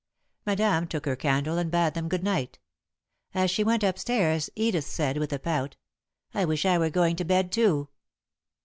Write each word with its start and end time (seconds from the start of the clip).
Madame 0.47 0.87
took 0.87 1.05
her 1.05 1.15
candle 1.15 1.59
and 1.59 1.69
bade 1.69 1.93
them 1.93 2.09
good 2.09 2.23
night. 2.23 2.57
As 3.35 3.51
she 3.51 3.63
went 3.63 3.83
up 3.83 3.99
stairs, 3.99 4.49
Edith 4.55 4.87
said, 4.87 5.19
with 5.19 5.31
a 5.31 5.37
pout: 5.37 5.77
"I 6.33 6.43
wish 6.43 6.65
I 6.65 6.79
were 6.79 6.89
going 6.89 7.15
to 7.17 7.23
bed 7.23 7.51
too." 7.51 7.87